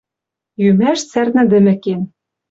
Йӱмӓш 0.61 0.99
цӓрнӹдӹмӹ 1.09 1.73
кен. 1.83 2.01